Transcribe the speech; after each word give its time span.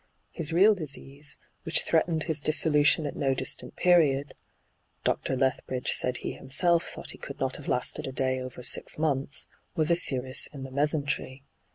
His 0.31 0.51
real 0.51 0.73
hyGoo>^lc 0.73 0.79
ENTRAPPED 0.79 0.85
63 0.89 1.01
disease, 1.13 1.37
which 1.61 1.83
threatened 1.83 2.23
his 2.23 2.41
dissolution 2.41 3.05
at 3.05 3.15
no 3.15 3.35
distant 3.35 3.75
period— 3.75 4.33
Dr. 5.03 5.35
Lethbridge 5.35 5.91
said 5.91 6.17
he 6.17 6.31
himself 6.31 6.85
thought 6.89 7.11
he 7.11 7.19
could 7.19 7.39
not 7.39 7.57
have 7.57 7.67
lasted 7.67 8.07
a 8.07 8.11
day 8.11 8.39
over 8.39 8.63
six 8.63 8.97
months— 8.97 9.45
was 9.75 9.91
a 9.91 9.93
scirrhus 9.93 10.47
in 10.51 10.63
the 10.63 10.71
mesentery. 10.71 11.43